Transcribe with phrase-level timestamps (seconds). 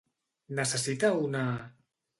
[0.61, 1.47] Necessita una...?